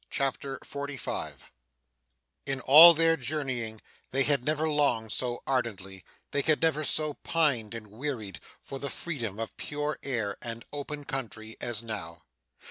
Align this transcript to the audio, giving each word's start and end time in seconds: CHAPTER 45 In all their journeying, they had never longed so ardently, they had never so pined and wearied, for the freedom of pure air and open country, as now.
CHAPTER 0.09 0.57
45 0.63 1.45
In 2.47 2.59
all 2.61 2.95
their 2.95 3.15
journeying, 3.15 3.81
they 4.09 4.23
had 4.23 4.43
never 4.43 4.67
longed 4.67 5.11
so 5.11 5.43
ardently, 5.45 6.03
they 6.31 6.41
had 6.41 6.59
never 6.63 6.83
so 6.83 7.13
pined 7.13 7.75
and 7.75 7.85
wearied, 7.85 8.39
for 8.59 8.79
the 8.79 8.89
freedom 8.89 9.37
of 9.39 9.55
pure 9.57 9.99
air 10.01 10.37
and 10.41 10.65
open 10.73 11.03
country, 11.03 11.55
as 11.61 11.83
now. 11.83 12.23